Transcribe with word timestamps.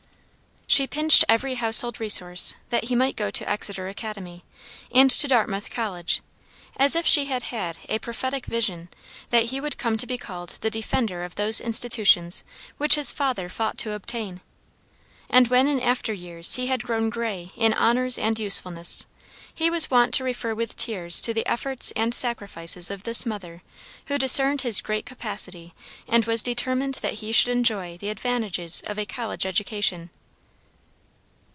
She 0.67 0.87
pinched 0.87 1.25
every 1.27 1.55
household 1.55 1.99
resource 1.99 2.55
that 2.69 2.85
he 2.85 2.95
might 2.95 3.17
go 3.17 3.29
to 3.29 3.49
Exeter 3.49 3.89
Academy, 3.89 4.45
and 4.89 5.11
to 5.11 5.27
Dartmouth 5.27 5.69
College, 5.69 6.21
as 6.77 6.95
if 6.95 7.05
she 7.05 7.25
had 7.25 7.43
had 7.43 7.77
a 7.89 7.99
prophetic 7.99 8.45
vision 8.45 8.87
that 9.31 9.47
he 9.47 9.59
would 9.59 9.77
come 9.77 9.97
to 9.97 10.07
be 10.07 10.17
called 10.17 10.59
the 10.61 10.69
defender 10.69 11.25
of 11.25 11.35
those 11.35 11.59
institutions 11.59 12.45
which 12.77 12.95
his 12.95 13.11
father 13.11 13.49
fought 13.49 13.77
to 13.79 13.91
obtain. 13.91 14.39
And 15.29 15.49
when 15.49 15.67
in 15.67 15.81
after 15.81 16.13
years 16.13 16.55
he 16.55 16.67
had 16.67 16.85
grown 16.85 17.09
gray 17.09 17.51
in 17.57 17.73
honors 17.73 18.17
and 18.17 18.39
usefulness, 18.39 19.05
he 19.53 19.69
was 19.69 19.91
wont 19.91 20.13
to 20.13 20.23
refer 20.23 20.55
with 20.55 20.77
tears 20.77 21.19
to 21.23 21.33
the 21.33 21.45
efforts 21.45 21.91
and 21.97 22.15
sacrifices 22.15 22.89
of 22.89 23.03
this 23.03 23.25
mother 23.25 23.61
who 24.05 24.17
discerned 24.17 24.61
his 24.61 24.79
great 24.79 25.05
capacity 25.05 25.73
and 26.07 26.23
was 26.23 26.41
determined 26.41 26.93
that 27.01 27.15
he 27.15 27.33
should 27.33 27.49
enjoy 27.49 27.97
the 27.97 28.07
advantages 28.09 28.81
of 28.87 28.97
a 28.97 29.05
college 29.05 29.45
education. 29.45 30.09